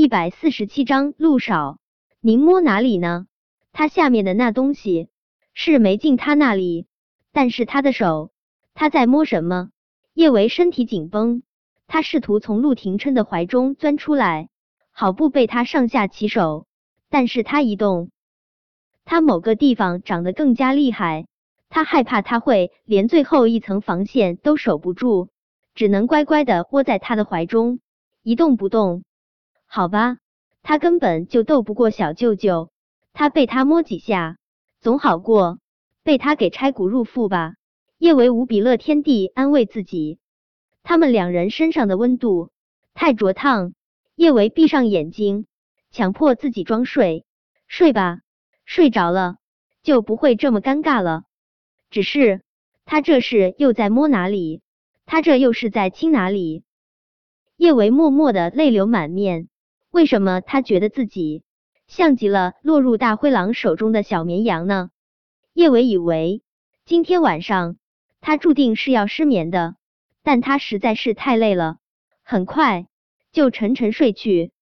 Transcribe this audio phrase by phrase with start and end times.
[0.00, 1.78] 一百四十七章陆少，
[2.22, 3.26] 您摸哪里呢？
[3.70, 5.10] 他下面的那东西
[5.52, 6.86] 是没进他那里，
[7.32, 8.30] 但是他的手，
[8.72, 9.68] 他在摸什么？
[10.14, 11.42] 叶维身体紧绷，
[11.86, 14.48] 他试图从陆廷琛的怀中钻出来，
[14.90, 16.66] 好不被他上下其手，
[17.10, 18.10] 但是他一动，
[19.04, 21.26] 他某个地方长得更加厉害，
[21.68, 25.28] 他害怕他会连最后一层防线都守不住，
[25.74, 27.80] 只能乖乖的窝在他的怀中，
[28.22, 29.04] 一动不动。
[29.72, 30.18] 好吧，
[30.64, 32.72] 他根本就斗不过小舅舅，
[33.12, 34.36] 他被他摸几下，
[34.80, 35.60] 总好过
[36.02, 37.54] 被他给拆骨入腹吧。
[37.96, 40.18] 叶维无比乐天地安慰自己，
[40.82, 42.50] 他们两人身上的温度
[42.94, 43.72] 太灼烫。
[44.16, 45.46] 叶维闭上眼睛，
[45.92, 47.24] 强迫自己装睡，
[47.68, 48.22] 睡吧，
[48.64, 49.36] 睡着了
[49.84, 51.22] 就不会这么尴尬了。
[51.90, 52.42] 只是
[52.84, 54.62] 他这是又在摸哪里？
[55.06, 56.64] 他这又是在亲哪里？
[57.56, 59.46] 叶维默默的泪流满面。
[59.90, 61.42] 为什么他觉得自己
[61.88, 64.90] 像极了落入大灰狼手中的小绵羊呢？
[65.52, 66.42] 叶伟以为
[66.84, 67.76] 今天晚上
[68.20, 69.74] 他注定是要失眠的，
[70.22, 71.78] 但他实在是太累了，
[72.22, 72.86] 很快
[73.32, 74.52] 就沉沉睡去。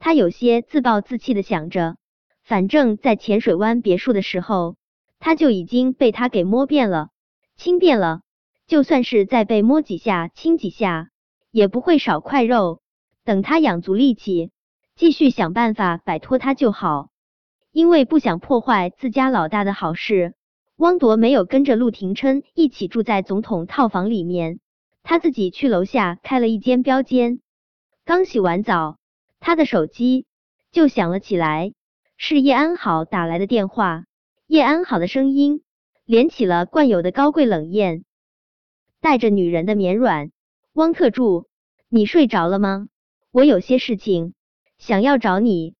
[0.00, 1.96] 他有些自暴自弃的想着，
[2.42, 4.76] 反正在浅水湾别墅的时候，
[5.20, 7.10] 他就已经被他给摸遍了、
[7.56, 8.22] 亲遍了，
[8.66, 11.10] 就算是再被摸几下、亲几下，
[11.52, 12.80] 也不会少块肉。
[13.22, 14.50] 等他养足力气。
[14.96, 17.08] 继续想办法摆脱他就好，
[17.72, 20.34] 因为不想破坏自家老大的好事，
[20.76, 24.60] 汪铎没有跟着陆廷琛一起住在总统套房里面，
[25.02, 27.40] 他自己去楼下开了一间标间。
[28.04, 28.98] 刚洗完澡，
[29.40, 30.26] 他的手机
[30.70, 31.72] 就响了起来，
[32.16, 34.04] 是叶安好打来的电话。
[34.46, 35.64] 叶安好的声音
[36.04, 38.04] 连起了惯有的高贵冷艳，
[39.00, 40.30] 带着女人的绵软。
[40.74, 41.48] 汪特助，
[41.88, 42.86] 你睡着了吗？
[43.32, 44.34] 我有些事情。
[44.86, 45.76] 想要找你，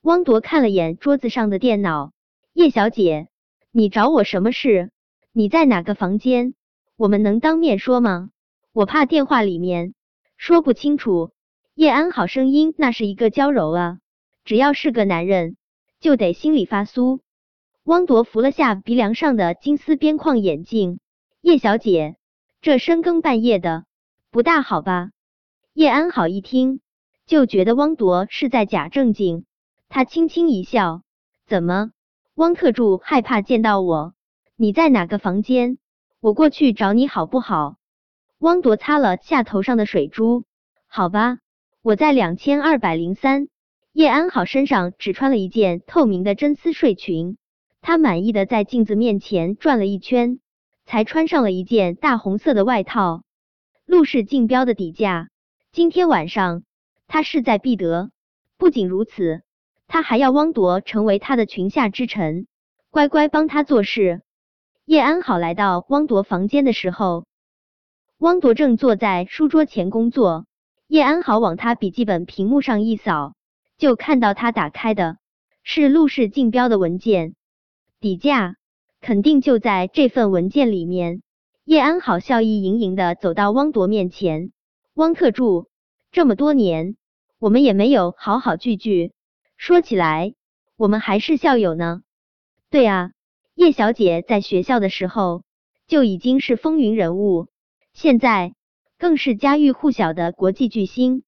[0.00, 2.12] 汪铎看了眼桌子上的电脑。
[2.54, 3.28] 叶小姐，
[3.72, 4.90] 你找我什么事？
[5.32, 6.54] 你在哪个房间？
[6.96, 8.30] 我们能当面说吗？
[8.72, 9.92] 我怕电话里面
[10.38, 11.30] 说不清楚。
[11.74, 13.98] 叶安好声音那是一个娇柔啊，
[14.46, 15.58] 只要是个男人
[16.00, 17.20] 就得心里发酥。
[17.84, 21.00] 汪铎扶了下鼻梁上的金丝边框眼镜。
[21.42, 22.16] 叶小姐，
[22.62, 23.84] 这深更半夜的
[24.30, 25.10] 不大好吧？
[25.74, 26.80] 叶安好一听。
[27.28, 29.44] 就觉得汪铎是在假正经，
[29.90, 31.02] 他轻轻一笑
[31.46, 31.90] ：“怎么，
[32.34, 34.14] 汪特助害怕见到我？
[34.56, 35.76] 你在哪个房间？
[36.20, 37.76] 我过去找你好不好？”
[38.40, 40.44] 汪铎擦了下头上的水珠
[40.88, 41.36] ：“好吧，
[41.82, 43.48] 我在两千二百零三。”
[43.92, 47.36] 叶安好身上只穿了一件透明的真丝睡裙，
[47.82, 50.40] 她满意的在镜子面前转了一圈，
[50.86, 53.22] 才穿上了一件大红色的外套。
[53.84, 55.28] 陆氏竞标的底价，
[55.72, 56.62] 今天晚上。
[57.08, 58.10] 他势在必得。
[58.56, 59.42] 不仅如此，
[59.88, 62.46] 他还要汪铎成为他的裙下之臣，
[62.90, 64.22] 乖乖帮他做事。
[64.84, 67.26] 叶安好来到汪铎房间的时候，
[68.18, 70.46] 汪铎正坐在书桌前工作。
[70.86, 73.34] 叶安好往他笔记本屏幕上一扫，
[73.76, 75.18] 就看到他打开的
[75.62, 77.34] 是陆氏竞标的文件，
[78.00, 78.56] 底价
[79.00, 81.22] 肯定就在这份文件里面。
[81.64, 84.52] 叶安好笑意盈盈的走到汪铎面前，
[84.94, 85.68] 汪特助。
[86.10, 86.96] 这么多年，
[87.38, 89.12] 我们也没有好好聚聚。
[89.56, 90.34] 说起来，
[90.76, 92.00] 我们还是校友呢。
[92.70, 93.10] 对啊，
[93.54, 95.42] 叶小姐在学校的时候
[95.86, 97.48] 就已经是风云人物，
[97.92, 98.54] 现在
[98.98, 101.24] 更是家喻户晓的国际巨星。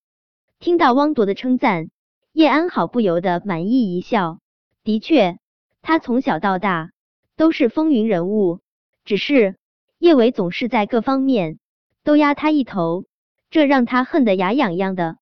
[0.58, 1.90] 听到汪铎的称赞，
[2.32, 4.38] 叶安好不由得满意一笑。
[4.82, 5.38] 的确，
[5.82, 6.90] 他从小到大
[7.36, 8.60] 都是风云人物，
[9.04, 9.56] 只是
[9.98, 11.58] 叶伟总是在各方面
[12.02, 13.04] 都压他一头。
[13.50, 15.18] 这让他恨得牙痒痒的。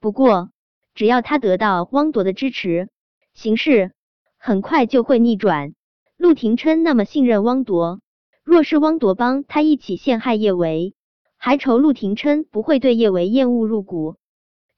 [0.00, 0.50] 不过，
[0.94, 2.88] 只要他得到汪铎的支持，
[3.34, 3.92] 形势
[4.38, 5.74] 很快就会逆转。
[6.16, 8.00] 陆廷琛那么信任汪铎，
[8.44, 10.94] 若是汪铎帮他一起陷害叶维，
[11.36, 14.16] 还愁陆廷琛不会对叶维厌恶入骨。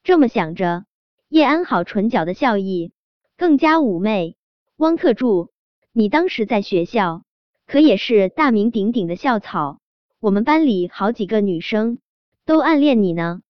[0.02, 0.84] 这么想着，
[1.28, 2.92] 叶安好唇角的笑意
[3.36, 4.36] 更加妩媚。
[4.78, 5.50] 汪特助，
[5.92, 7.22] 你当时在学校
[7.66, 9.78] 可也是大名鼎鼎的校草，
[10.20, 11.98] 我们班里好几个女生。
[12.48, 13.42] 都暗恋你呢，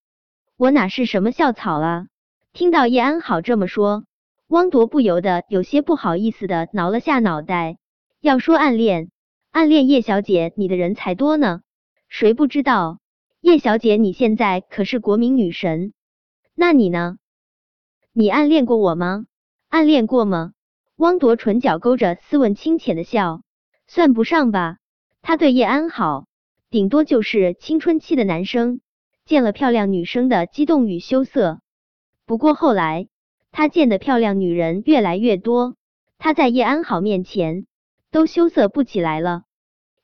[0.57, 2.07] 我哪是什么校草啊！
[2.51, 4.03] 听到叶安好这么说，
[4.49, 7.77] 汪铎不由得有些不好意思的挠了下脑袋。
[8.19, 9.09] 要说暗恋，
[9.51, 11.61] 暗恋叶小姐你的人才多呢，
[12.09, 12.99] 谁不知道
[13.39, 15.93] 叶小姐你现在可是国民女神？
[16.53, 17.19] 那你呢？
[18.11, 19.27] 你暗恋过我吗？
[19.69, 20.51] 暗恋过吗？
[20.97, 23.43] 汪铎唇角勾着斯文清浅的笑，
[23.87, 24.75] 算不上吧，
[25.21, 26.27] 他对叶安好，
[26.69, 28.81] 顶多就是青春期的男生。
[29.29, 31.61] 见了漂亮女生的激动与羞涩，
[32.25, 33.09] 不过后来
[33.51, 35.75] 他见的漂亮女人越来越多，
[36.17, 37.67] 他在叶安好面前
[38.09, 39.43] 都羞涩不起来了。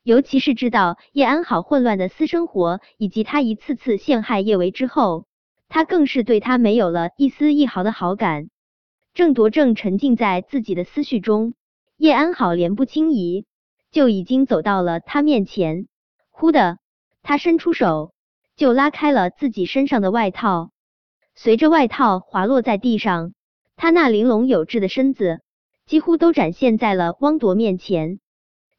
[0.04, 5.25] 尤其是知道叶安好混乱的私生活，以及他一次次陷害叶维之后，
[5.69, 8.51] 他更是对他没有了一丝一毫的好感。
[9.16, 11.56] 郑铎正沉浸在自己的思绪中，
[11.98, 13.45] 叶安好脸不轻移，
[13.89, 15.88] 就已经走到了他面前。
[16.30, 16.77] 忽的，
[17.24, 18.12] 他伸出手，
[18.56, 20.72] 就拉开了自己身上的外套。
[21.36, 23.34] 随着外套滑落在地上，
[23.75, 25.42] 他那玲珑有致的身子
[25.86, 28.19] 几乎都展现在了汪铎面前。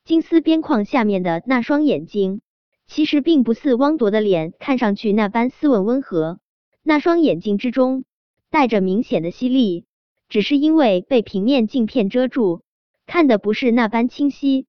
[0.05, 2.41] 金丝边框下面的那双眼睛，
[2.87, 6.39] 其实并不似汪铎的脸看上去那般斯文温和。
[6.83, 8.05] 那双眼睛之中
[8.51, 9.85] 带着明显的犀利。
[10.29, 12.63] 只是因为被平面镜片遮住，
[13.07, 14.67] 看的不是那般清晰。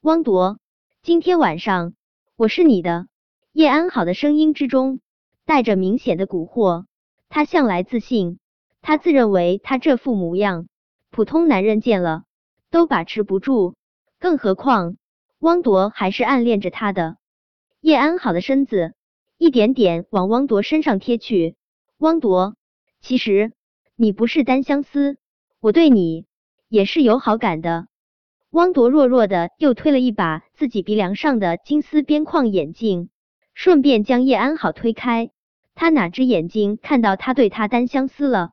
[0.00, 0.58] 汪铎，
[1.02, 1.94] 今天晚上
[2.36, 3.06] 我是你的。
[3.58, 5.00] 叶安好的声音之中
[5.44, 6.84] 带着明显的蛊惑。
[7.28, 8.38] 他向来自信，
[8.82, 10.68] 他自认为他这副模样，
[11.10, 12.22] 普通男人见了
[12.70, 13.74] 都把持不住，
[14.20, 14.96] 更何况
[15.40, 17.16] 汪铎还是暗恋着他的。
[17.80, 18.94] 叶安好的身子
[19.38, 21.56] 一点点往汪铎身上贴去。
[21.98, 22.54] 汪铎，
[23.00, 23.50] 其实。
[23.96, 25.16] 你不是单相思，
[25.58, 26.26] 我对你
[26.68, 27.88] 也是有好感的。
[28.50, 33.10] 汪铎弱弱的又推了一把自己鼻梁上的金丝边框眼镜，
[33.58, 35.32] 顺便将叶安好推开。
[35.74, 38.52] 他哪只眼睛看到他对他单相思了？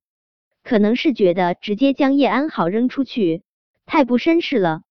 [0.63, 3.43] 可能是觉得直接将叶安好扔出去
[3.85, 4.81] 太不绅士了。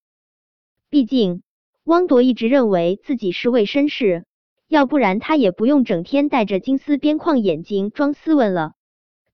[0.88, 1.42] 毕竟
[1.82, 4.24] 汪铎一直认为自己是位绅士，
[4.68, 8.74] 要不然他也不用整天戴着金丝边框眼镜装斯文了。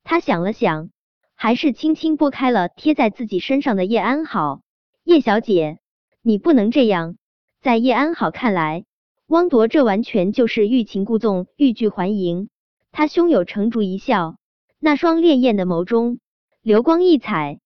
[0.02, 0.88] 他想了想。
[1.34, 4.60] 还是轻轻拨开了贴在自己身上的叶安好，
[5.04, 5.78] 叶小姐，
[6.20, 7.16] 你不能这样。
[7.62, 8.84] 在叶安好看来，
[9.30, 12.48] 汪铎这完全就是欲擒故纵、欲拒还迎。
[12.90, 14.34] 他胸有成竹一笑，
[14.80, 16.18] 那双潋滟的眸中
[16.62, 17.60] 流光溢彩。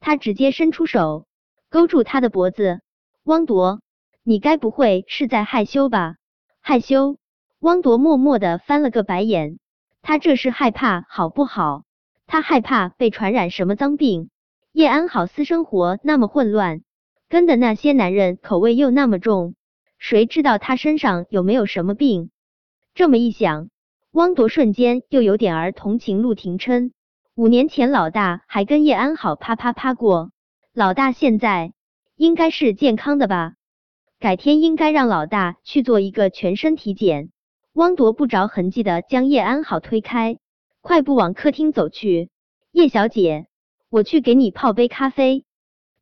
[0.00, 1.26] 他直接伸出手
[1.70, 2.82] 勾住他的脖子。
[3.24, 3.80] 汪铎，
[4.22, 6.16] 你该不会是在害羞吧？
[6.60, 7.16] 害羞？
[7.58, 9.58] 汪铎默默的翻了个白眼。
[10.02, 11.84] 他这是害怕，好不好？
[12.26, 14.28] 他害怕被传染什么脏病。
[14.72, 16.82] 叶安好私生活那么混乱，
[17.30, 19.54] 跟的那些男人口味又那么重，
[19.98, 22.30] 谁知道他身上有没有什么病？
[22.94, 23.68] 这么一想，
[24.12, 26.92] 汪铎瞬间又有点儿同情陆廷琛。
[27.34, 30.30] 五年前老大还跟叶安好啪啪啪过，
[30.72, 31.72] 老大现在
[32.16, 33.54] 应该是健康的吧？
[34.18, 37.30] 改天应该让老大去做一个全身体检。
[37.74, 40.38] 汪铎不着痕迹的将叶安好推开。
[40.80, 42.30] 快步往客厅走去，
[42.72, 43.46] 叶小姐，
[43.90, 45.44] 我去给你泡杯咖啡。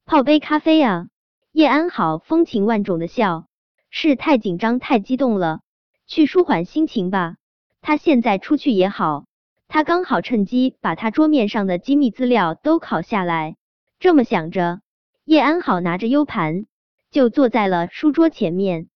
[0.04, 1.08] 泡杯咖啡啊！
[1.52, 3.46] 叶安好风情万种的笑，
[3.98, 5.60] 是太紧张太激动了，
[6.06, 7.37] 去舒缓心情吧。
[7.81, 9.25] 他现在出去也好，
[9.69, 13.56] 他刚好趁机把他桌面上的机密资料都拷下来。
[13.98, 14.82] 这么想着，
[15.25, 16.66] 叶安好拿着 U 盘
[17.10, 18.88] 就坐在了书桌前面。